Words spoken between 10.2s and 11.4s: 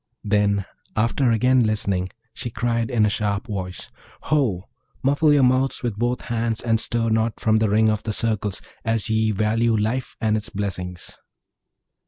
its blessings.'